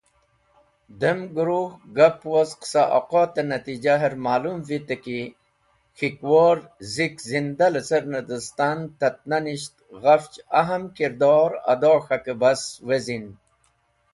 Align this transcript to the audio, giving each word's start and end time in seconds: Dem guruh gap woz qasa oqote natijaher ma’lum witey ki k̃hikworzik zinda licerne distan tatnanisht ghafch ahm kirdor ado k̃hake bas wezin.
Dem 1.01 1.19
guruh 1.35 1.69
gap 1.97 2.17
woz 2.31 2.49
qasa 2.61 2.83
oqote 2.99 3.41
natijaher 3.53 4.13
ma’lum 4.25 4.57
witey 4.69 4.99
ki 5.05 5.19
k̃hikworzik 5.95 7.15
zinda 7.29 7.67
licerne 7.75 8.21
distan 8.31 8.77
tatnanisht 8.99 9.75
ghafch 10.03 10.35
ahm 10.61 10.83
kirdor 10.95 11.49
ado 11.71 11.91
k̃hake 12.05 12.33
bas 12.41 12.61
wezin. 12.87 13.25